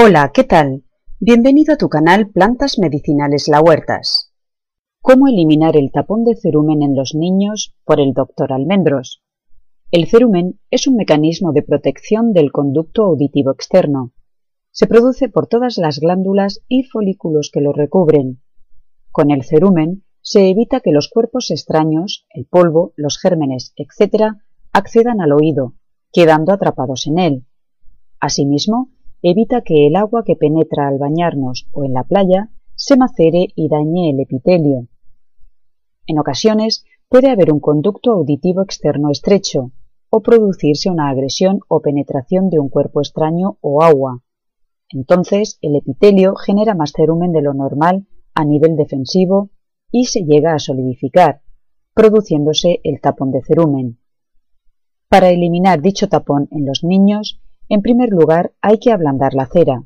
[0.00, 0.84] Hola, ¿qué tal?
[1.18, 4.32] Bienvenido a tu canal Plantas Medicinales La Huertas.
[5.02, 9.24] ¿Cómo eliminar el tapón de cerumen en los niños por el doctor Almendros?
[9.90, 14.12] El cerumen es un mecanismo de protección del conducto auditivo externo.
[14.70, 18.40] Se produce por todas las glándulas y folículos que lo recubren.
[19.10, 24.36] Con el cerumen se evita que los cuerpos extraños, el polvo, los gérmenes, etc.,
[24.72, 25.74] accedan al oído,
[26.12, 27.46] quedando atrapados en él.
[28.20, 28.92] Asimismo,
[29.22, 33.68] evita que el agua que penetra al bañarnos o en la playa se macere y
[33.68, 34.86] dañe el epitelio.
[36.06, 39.72] En ocasiones puede haber un conducto auditivo externo estrecho
[40.10, 44.22] o producirse una agresión o penetración de un cuerpo extraño o agua.
[44.90, 49.50] Entonces el epitelio genera más cerumen de lo normal a nivel defensivo
[49.90, 51.42] y se llega a solidificar,
[51.94, 53.98] produciéndose el tapón de cerumen.
[55.08, 59.84] Para eliminar dicho tapón en los niños en primer lugar, hay que ablandar la cera.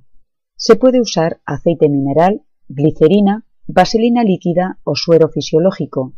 [0.57, 6.15] Se puede usar aceite mineral, glicerina, vaselina líquida o suero fisiológico.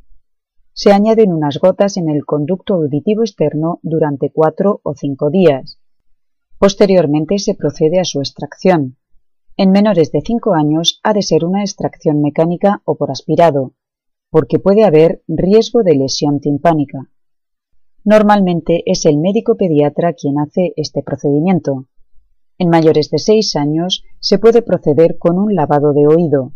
[0.73, 5.79] Se añaden unas gotas en el conducto auditivo externo durante cuatro o cinco días.
[6.59, 8.97] Posteriormente se procede a su extracción.
[9.57, 13.75] En menores de 5 años ha de ser una extracción mecánica o por aspirado,
[14.31, 17.09] porque puede haber riesgo de lesión timpánica.
[18.05, 21.87] Normalmente es el médico pediatra quien hace este procedimiento.
[22.59, 26.53] En mayores de 6 años se puede proceder con un lavado de oído.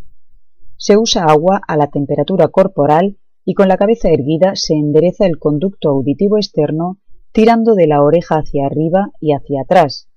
[0.77, 5.39] Se usa agua a la temperatura corporal y con la cabeza erguida se endereza el
[5.39, 6.99] conducto auditivo externo
[7.33, 10.11] tirando de la oreja hacia arriba y hacia atrás.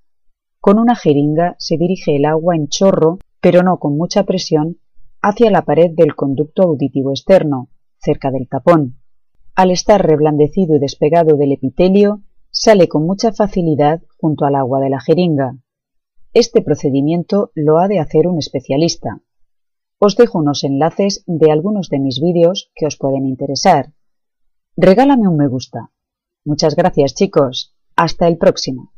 [0.60, 4.80] Con una jeringa se dirige el agua en chorro, pero no con mucha presión,
[5.22, 9.01] hacia la pared del conducto auditivo externo, cerca del tapón.
[9.56, 12.22] Al estar reblandecido y despegado del epitelio,
[12.52, 15.58] sale con mucha facilidad junto al agua de la jeringa.
[16.34, 19.22] Este procedimiento lo ha de hacer un especialista.
[20.00, 23.94] Os dejo unos enlaces de algunos de mis vídeos que os pueden interesar.
[24.78, 25.92] Regálame un me gusta.
[26.46, 27.76] Muchas gracias chicos.
[27.96, 28.94] Hasta el próximo.